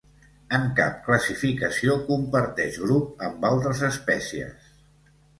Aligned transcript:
En 0.57 0.63
cap 0.77 0.93
classificació 1.09 1.97
comparteix 2.07 2.79
grup 2.85 3.21
amb 3.27 3.45
altres 3.51 3.83
espècies. 3.89 4.73